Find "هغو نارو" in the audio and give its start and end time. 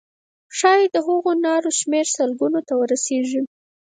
1.05-1.69